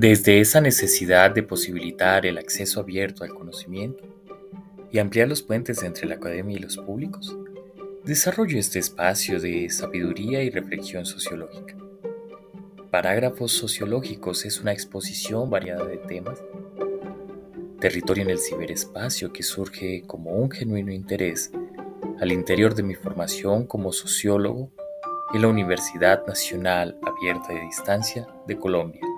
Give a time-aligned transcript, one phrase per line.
[0.00, 4.02] Desde esa necesidad de posibilitar el acceso abierto al conocimiento
[4.90, 7.36] y ampliar los puentes entre la academia y los públicos,
[8.02, 11.76] desarrollo este espacio de sabiduría y reflexión sociológica.
[12.90, 16.42] Parágrafos sociológicos es una exposición variada de temas,
[17.78, 21.52] territorio en el ciberespacio que surge como un genuino interés
[22.22, 24.72] al interior de mi formación como sociólogo
[25.34, 29.09] en la Universidad Nacional Abierta de Distancia de Colombia.